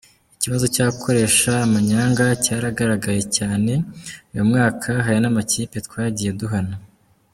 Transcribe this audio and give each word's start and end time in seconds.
Ikibazo 0.37 0.65
cy’abakoresha 0.73 1.51
amanyanga 1.65 2.25
cyaragaragaye 2.43 3.21
cyane 3.37 3.71
uyu 4.31 4.43
mwaka 4.49 4.89
hari 5.05 5.19
n’amakipe 5.21 5.77
twagiye 5.87 6.33
duhana. 6.41 6.75